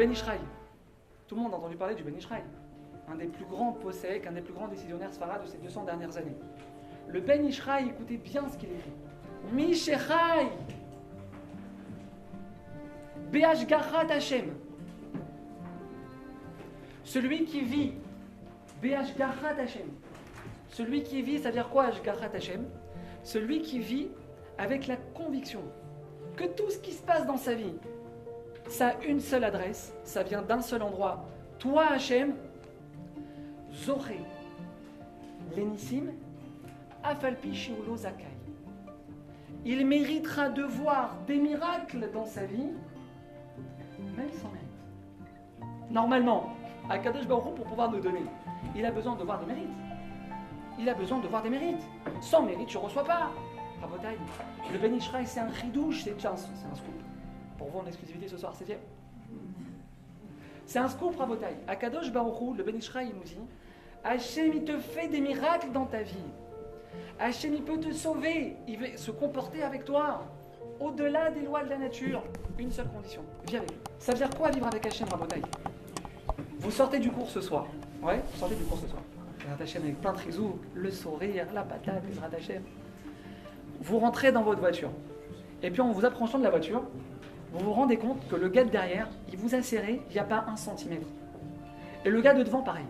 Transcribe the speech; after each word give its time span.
Ben 0.00 0.10
Ishraï. 0.12 0.38
Tout 1.28 1.34
le 1.34 1.42
monde 1.42 1.52
a 1.52 1.58
entendu 1.58 1.76
parler 1.76 1.94
du 1.94 2.02
Ben 2.02 2.16
Ishraï. 2.16 2.40
Un 3.06 3.16
des 3.16 3.26
plus 3.26 3.44
grands 3.44 3.72
possèques, 3.72 4.26
un 4.26 4.32
des 4.32 4.40
plus 4.40 4.54
grands 4.54 4.66
décisionnaires 4.66 5.12
sfara 5.12 5.38
de 5.38 5.46
ces 5.46 5.58
200 5.58 5.84
dernières 5.84 6.16
années. 6.16 6.38
Le 7.06 7.20
Ben 7.20 7.44
Ishraï, 7.44 7.88
écoutez 7.88 8.16
bien 8.16 8.48
ce 8.48 8.56
qu'il 8.56 8.70
écrit. 8.70 8.94
Mishechai 9.52 10.48
Be'ashgarat 13.30 14.10
Hashem. 14.10 14.54
Celui 17.04 17.44
qui 17.44 17.60
vit 17.60 17.92
Be'ashgarat 18.80 19.60
Hashem. 19.60 19.88
Celui 20.70 21.02
qui 21.02 21.20
vit, 21.20 21.40
ça 21.40 21.50
veut 21.50 21.56
dire 21.56 21.68
quoi 21.68 21.88
Ashgarat 21.88 22.34
Hashem 22.34 22.64
Celui 23.22 23.60
qui 23.60 23.80
vit 23.80 24.08
avec 24.56 24.86
la 24.86 24.96
conviction 24.96 25.60
que 26.36 26.44
tout 26.44 26.70
ce 26.70 26.78
qui 26.78 26.92
se 26.92 27.02
passe 27.02 27.26
dans 27.26 27.36
sa 27.36 27.52
vie, 27.52 27.74
ça 28.70 28.88
a 28.88 29.04
une 29.04 29.20
seule 29.20 29.44
adresse, 29.44 29.92
ça 30.04 30.22
vient 30.22 30.42
d'un 30.42 30.60
seul 30.60 30.82
endroit. 30.82 31.24
Toi, 31.58 31.86
Hachem, 31.90 32.34
Zoré, 33.72 34.20
Lénissim, 35.54 36.12
Afalpi 37.02 37.54
Shiulo 37.54 37.96
Zakai. 37.96 38.26
Il 39.64 39.86
méritera 39.86 40.48
de 40.48 40.62
voir 40.62 41.16
des 41.26 41.36
miracles 41.36 42.10
dans 42.12 42.24
sa 42.24 42.46
vie, 42.46 42.70
même 44.16 44.32
sans 44.32 44.48
mérite. 44.48 45.90
Normalement, 45.90 46.50
à 46.88 46.98
Kadosh 46.98 47.26
Baruch 47.26 47.54
pour 47.56 47.66
pouvoir 47.66 47.90
nous 47.90 48.00
donner, 48.00 48.24
il 48.74 48.86
a 48.86 48.90
besoin 48.90 49.16
de 49.16 49.24
voir 49.24 49.40
des 49.40 49.46
mérites. 49.46 49.68
Il 50.78 50.88
a 50.88 50.94
besoin 50.94 51.18
de 51.18 51.26
voir 51.26 51.42
des 51.42 51.50
mérites. 51.50 51.82
Sans 52.22 52.42
mérite, 52.42 52.68
tu 52.68 52.78
ne 52.78 52.82
reçois 52.82 53.04
pas. 53.04 53.30
Le 54.72 54.78
Ben 54.78 54.98
c'est 55.24 55.40
un 55.40 55.48
ridouche, 55.48 56.04
c'est 56.04 56.26
un 56.26 56.36
scoop. 56.36 56.94
Pour 57.60 57.68
vous 57.68 57.80
en 57.80 57.86
exclusivité 57.86 58.26
ce 58.26 58.38
soir, 58.38 58.54
c'est 58.56 58.64
bien. 58.64 58.78
C'est 60.64 60.78
un 60.78 60.88
scoop, 60.88 61.14
Rabotaï. 61.18 61.56
À 61.68 61.76
Kadosh 61.76 62.10
Baruch 62.10 62.40
Hu, 62.40 62.56
le 62.56 62.64
Ben 62.64 62.74
Ishraï, 62.74 63.10
il 63.10 63.14
nous 63.14 63.22
dit 63.22 63.36
Hachem, 64.02 64.52
il 64.54 64.64
te 64.64 64.78
fait 64.78 65.08
des 65.08 65.20
miracles 65.20 65.70
dans 65.70 65.84
ta 65.84 66.00
vie. 66.00 66.16
Hachem, 67.18 67.52
il 67.52 67.62
peut 67.62 67.78
te 67.78 67.92
sauver. 67.92 68.56
Il 68.66 68.78
veut 68.78 68.96
se 68.96 69.10
comporter 69.10 69.62
avec 69.62 69.84
toi. 69.84 70.24
Au-delà 70.80 71.30
des 71.30 71.42
lois 71.42 71.62
de 71.62 71.68
la 71.68 71.76
nature. 71.76 72.22
Une 72.58 72.72
seule 72.72 72.88
condition. 72.88 73.20
Viens 73.46 73.58
avec 73.58 73.72
lui. 73.72 73.78
Ça 73.98 74.12
veut 74.12 74.18
dire 74.18 74.30
quoi 74.30 74.50
vivre 74.50 74.66
avec 74.66 74.86
Hachem, 74.86 75.06
Rabotaï 75.10 75.42
Vous 76.60 76.70
sortez 76.70 76.98
du 76.98 77.10
cours 77.10 77.28
ce 77.28 77.42
soir. 77.42 77.66
Ouais, 78.02 78.22
vous 78.32 78.38
sortez 78.38 78.54
du 78.54 78.64
cours 78.64 78.78
ce 78.78 78.88
soir. 78.88 79.02
Hachem 79.60 79.82
avec 79.82 80.00
plein 80.00 80.14
de 80.14 80.18
le 80.72 80.90
sourire, 80.90 81.46
la 81.52 81.62
patate, 81.62 82.04
les 82.08 82.38
Hachem. 82.38 82.62
Vous 83.82 83.98
rentrez 83.98 84.32
dans 84.32 84.44
votre 84.44 84.60
voiture. 84.60 84.90
Et 85.62 85.70
puis 85.70 85.82
en 85.82 85.92
vous 85.92 86.06
approchant 86.06 86.38
de 86.38 86.44
la 86.44 86.50
voiture, 86.50 86.82
vous 87.52 87.64
vous 87.64 87.72
rendez 87.72 87.96
compte 87.96 88.26
que 88.28 88.36
le 88.36 88.48
gars 88.48 88.64
de 88.64 88.70
derrière, 88.70 89.08
il 89.32 89.36
vous 89.36 89.54
a 89.54 89.62
serré, 89.62 90.02
il 90.08 90.12
n'y 90.12 90.20
a 90.20 90.24
pas 90.24 90.44
un 90.48 90.56
centimètre. 90.56 91.06
Et 92.04 92.10
le 92.10 92.20
gars 92.20 92.34
de 92.34 92.42
devant, 92.42 92.62
pareil. 92.62 92.84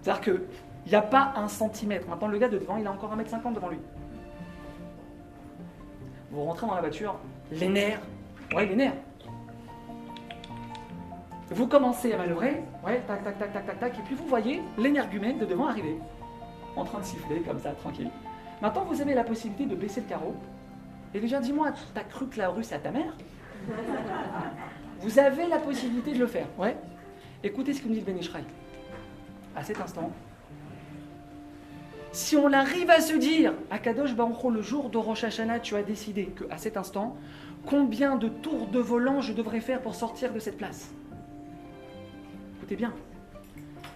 C'est-à-dire 0.00 0.22
qu'il 0.22 0.42
n'y 0.88 0.94
a 0.94 1.02
pas 1.02 1.32
un 1.36 1.48
centimètre. 1.48 2.08
Maintenant, 2.08 2.28
le 2.28 2.38
gars 2.38 2.48
de 2.48 2.58
devant, 2.58 2.76
il 2.76 2.86
a 2.86 2.92
encore 2.92 3.14
1m50 3.16 3.54
devant 3.54 3.68
lui. 3.68 3.78
Vous 6.30 6.42
rentrez 6.44 6.66
dans 6.66 6.74
la 6.74 6.80
voiture, 6.80 7.16
les 7.50 7.68
nerfs. 7.68 8.00
Ouais, 8.54 8.66
les 8.66 8.74
nerfs. 8.74 8.94
Vous 11.50 11.66
commencez 11.66 12.14
à 12.14 12.16
manœuvrer, 12.16 12.62
ouais, 12.84 13.02
tac, 13.06 13.22
tac, 13.22 13.38
tac, 13.38 13.52
tac, 13.52 13.66
tac, 13.66 13.78
tac, 13.78 13.98
et 13.98 14.02
puis 14.02 14.14
vous 14.14 14.26
voyez 14.26 14.62
l'énergumène 14.78 15.38
de 15.38 15.44
devant 15.44 15.66
arriver, 15.66 15.98
en 16.76 16.84
train 16.84 17.00
de 17.00 17.04
siffler 17.04 17.40
comme 17.42 17.58
ça, 17.60 17.72
tranquille. 17.72 18.10
Maintenant, 18.62 18.84
vous 18.84 19.02
avez 19.02 19.12
la 19.12 19.24
possibilité 19.24 19.66
de 19.66 19.74
baisser 19.78 20.00
le 20.00 20.06
carreau. 20.06 20.34
Et 21.12 21.20
déjà, 21.20 21.40
dis-moi, 21.40 21.72
t'as 21.92 22.04
cru 22.04 22.26
que 22.28 22.38
la 22.38 22.48
rue, 22.48 22.64
c'est 22.64 22.76
à 22.76 22.78
ta 22.78 22.90
mère? 22.90 23.14
Vous 25.00 25.18
avez 25.18 25.46
la 25.46 25.58
possibilité 25.58 26.12
de 26.12 26.18
le 26.18 26.26
faire, 26.26 26.46
ouais. 26.58 26.76
Écoutez 27.42 27.72
ce 27.72 27.82
que 27.82 27.88
nous 27.88 27.94
dit 27.94 28.00
le 28.00 28.06
Ben 28.06 28.18
Ishraï. 28.18 28.44
À 29.56 29.62
cet 29.62 29.80
instant, 29.80 30.12
si 32.12 32.36
on 32.36 32.52
arrive 32.52 32.90
à 32.90 33.00
se 33.00 33.14
dire, 33.14 33.54
à 33.70 33.78
Kadosh 33.78 34.14
Baruch 34.14 34.44
le 34.52 34.62
jour 34.62 34.90
de 34.90 34.98
Rosh 34.98 35.24
Hashanah, 35.24 35.60
tu 35.60 35.74
as 35.76 35.82
décidé 35.82 36.26
qu'à 36.26 36.58
cet 36.58 36.76
instant, 36.76 37.16
combien 37.66 38.16
de 38.16 38.28
tours 38.28 38.66
de 38.66 38.78
volant 38.78 39.20
je 39.20 39.32
devrais 39.32 39.60
faire 39.60 39.80
pour 39.80 39.94
sortir 39.94 40.32
de 40.32 40.38
cette 40.38 40.58
place? 40.58 40.92
Écoutez 42.58 42.76
bien, 42.76 42.92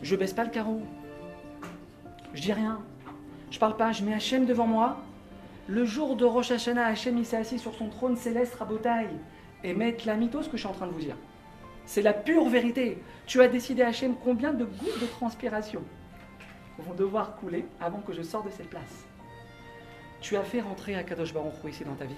je 0.03 0.17
baisse 0.17 0.33
pas 0.33 0.45
le 0.45 0.51
carreau, 0.51 0.81
je 2.33 2.41
dis 2.41 2.53
rien, 2.53 2.81
je 3.51 3.59
parle 3.59 3.77
pas, 3.77 3.93
je 3.93 4.03
mets 4.03 4.15
Hachem 4.15 4.47
devant 4.47 4.67
moi. 4.67 4.97
Le 5.69 5.85
jour 5.85 6.17
de 6.17 6.25
Rosh 6.25 6.51
Hashanah, 6.51 6.87
Hachem 6.87 7.19
il 7.19 7.27
s'est 7.27 7.37
assis 7.37 7.59
sur 7.59 7.75
son 7.75 7.89
trône 7.89 8.17
céleste 8.17 8.55
rabotaille 8.55 9.19
et 9.67 9.75
mettre 9.75 10.07
la 10.07 10.15
mytho 10.15 10.39
que 10.39 10.53
je 10.53 10.59
suis 10.59 10.67
en 10.69 10.73
train 10.73 10.87
de 10.87 10.93
vous 10.93 11.01
dire. 11.01 11.17
C'est 11.87 12.03
la 12.03 12.13
pure 12.13 12.49
vérité. 12.49 13.03
Tu 13.27 13.43
as 13.43 13.49
décidé 13.49 13.83
Hachem 13.83 14.15
combien 14.23 14.53
de 14.53 14.65
gouttes 14.65 15.01
de 15.01 15.07
transpiration 15.07 15.83
vont 16.79 16.95
devoir 16.95 17.37
couler 17.37 17.67
avant 17.81 17.99
que 17.99 18.13
je 18.13 18.23
sorte 18.23 18.47
de 18.47 18.51
cette 18.51 18.71
place. 18.71 19.07
Tu 20.21 20.37
as 20.37 20.45
fait 20.45 20.61
rentrer 20.61 20.95
à 20.95 21.03
Kadosh 21.03 21.35
Baruch 21.35 21.55
Hu 21.65 21.71
ici 21.71 21.85
dans 21.85 21.95
ta 21.95 22.05
vie. 22.05 22.15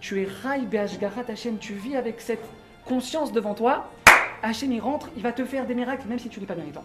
Tu 0.00 0.20
es 0.20 0.28
Rai 0.42 0.60
Be'ashgarat 0.60 1.24
Hachem. 1.28 1.58
Tu 1.58 1.72
vis 1.72 1.96
avec 1.96 2.20
cette 2.20 2.44
conscience 2.84 3.32
devant 3.32 3.54
toi. 3.54 3.90
Hachem 4.42 4.70
il 4.70 4.80
rentre, 4.80 5.08
il 5.16 5.22
va 5.22 5.32
te 5.32 5.44
faire 5.46 5.66
des 5.66 5.74
miracles 5.74 6.06
même 6.08 6.18
si 6.18 6.28
tu 6.28 6.40
n'es 6.40 6.46
pas 6.46 6.54
méritant. 6.54 6.84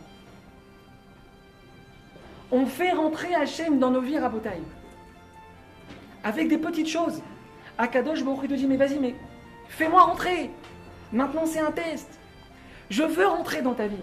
On 2.50 2.66
fait 2.66 2.92
rentrer 2.92 3.36
Hachem 3.36 3.78
dans 3.78 3.92
nos 3.92 4.02
vies 4.02 4.20
rabotailles. 4.20 4.64
Avec 6.24 6.48
des 6.48 6.58
petites 6.58 6.88
choses. 6.88 7.22
Akadosh 7.78 8.24
Baruch 8.24 8.44
Hu 8.44 8.48
te 8.48 8.54
dit 8.54 8.68
mais 8.68 8.78
vas-y 8.78 8.98
mais 8.98 9.16
fais-moi 9.72 10.04
rentrer. 10.04 10.52
Maintenant 11.12 11.46
c'est 11.46 11.60
un 11.60 11.72
test. 11.72 12.20
Je 12.90 13.04
veux 13.04 13.28
rentrer 13.28 13.62
dans 13.62 13.74
ta 13.74 13.88
vie. 13.88 13.96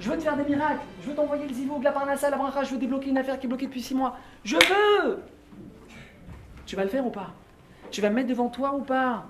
Je 0.00 0.10
veux 0.10 0.16
te 0.16 0.22
faire 0.22 0.36
des 0.36 0.44
miracles. 0.44 0.80
Je 1.02 1.08
veux 1.08 1.14
t'envoyer 1.14 1.46
le 1.46 1.54
zivo, 1.54 1.78
de 1.78 1.84
la 1.84 1.92
parnassa, 1.92 2.28
la 2.28 2.36
bracha. 2.36 2.64
Je 2.64 2.72
veux 2.72 2.78
débloquer 2.78 3.10
une 3.10 3.18
affaire 3.18 3.38
qui 3.38 3.46
est 3.46 3.48
bloquée 3.48 3.66
depuis 3.66 3.82
six 3.82 3.94
mois. 3.94 4.16
Je 4.44 4.56
veux 4.56 5.22
Tu 6.66 6.76
vas 6.76 6.84
le 6.84 6.90
faire 6.90 7.06
ou 7.06 7.10
pas? 7.10 7.30
Tu 7.90 8.00
vas 8.00 8.10
me 8.10 8.16
mettre 8.16 8.28
devant 8.28 8.48
toi 8.48 8.74
ou 8.74 8.80
pas? 8.80 9.26